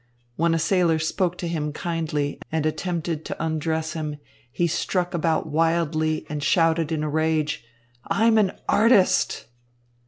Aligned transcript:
When 0.35 0.55
a 0.55 0.57
sailor 0.57 0.97
spoke 0.97 1.37
to 1.37 1.47
him 1.47 1.71
kindly 1.73 2.39
and 2.51 2.65
attempted 2.65 3.23
to 3.25 3.35
undress 3.39 3.93
him, 3.93 4.17
he 4.51 4.65
struck 4.65 5.13
about 5.13 5.45
wildly, 5.45 6.25
and 6.27 6.43
shouted 6.43 6.91
in 6.91 7.03
a 7.03 7.07
rage, 7.09 7.63
"I'm 8.05 8.39
an 8.39 8.53
artist!" 8.67 9.45